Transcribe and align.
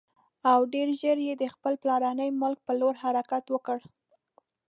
او 0.51 0.59
ډېر 0.73 0.87
ژر 0.99 1.17
یې 1.27 1.33
د 1.37 1.43
خپل 1.53 1.73
پلرني 1.81 2.29
ملک 2.41 2.59
پر 2.65 2.75
لور 2.81 2.95
حرکت 3.03 3.45
وکړ. 3.49 3.77